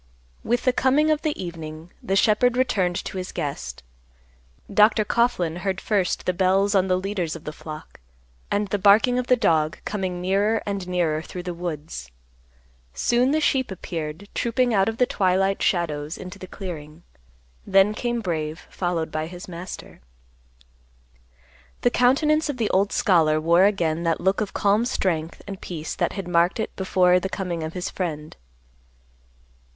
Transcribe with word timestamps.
With 0.43 0.63
the 0.63 0.73
coming 0.73 1.11
of 1.11 1.21
the 1.21 1.39
evening, 1.39 1.91
the 2.01 2.15
shepherd 2.15 2.57
returned 2.57 2.95
to 3.05 3.17
his 3.19 3.31
guest. 3.31 3.83
Dr. 4.73 5.05
Coughlan 5.05 5.57
heard 5.57 5.79
first 5.79 6.25
the 6.25 6.33
bells 6.33 6.73
on 6.73 6.87
the 6.87 6.97
leaders 6.97 7.35
of 7.35 7.43
the 7.43 7.53
flock, 7.53 7.99
and 8.49 8.67
the 8.69 8.79
barking 8.79 9.19
of 9.19 9.27
the 9.27 9.35
dog 9.35 9.77
coming 9.85 10.19
nearer 10.19 10.63
and 10.65 10.87
nearer 10.87 11.21
through 11.21 11.43
the 11.43 11.53
woods. 11.53 12.09
Soon 12.95 13.29
the 13.29 13.39
sheep 13.39 13.69
appeared 13.69 14.27
trooping 14.33 14.73
out 14.73 14.89
of 14.89 14.97
the 14.97 15.05
twilight 15.05 15.61
shadows 15.61 16.17
into 16.17 16.39
the 16.39 16.47
clearing; 16.47 17.03
then 17.67 17.93
came 17.93 18.21
Brave 18.21 18.61
followed 18.71 19.11
by 19.11 19.27
his 19.27 19.47
master. 19.47 20.01
The 21.81 21.91
countenance 21.91 22.49
of 22.49 22.57
the 22.57 22.71
old 22.71 22.91
scholar 22.91 23.39
wore 23.39 23.65
again 23.65 24.01
that 24.01 24.19
look 24.19 24.41
of 24.41 24.51
calm 24.51 24.83
strength 24.83 25.43
and 25.45 25.61
peace 25.61 25.93
that 25.93 26.13
had 26.13 26.27
marked 26.27 26.59
it 26.59 26.75
before 26.75 27.19
the 27.19 27.29
coming 27.29 27.61
of 27.61 27.73
his 27.73 27.91
friend. 27.91 28.35